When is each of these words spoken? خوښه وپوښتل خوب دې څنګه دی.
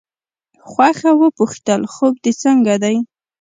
خوښه 0.69 1.11
وپوښتل 1.21 1.81
خوب 1.93 2.13
دې 2.23 2.31
څنګه 2.43 2.73
دی. 2.83 2.95